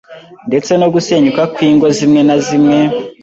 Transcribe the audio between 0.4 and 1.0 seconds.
ndetse no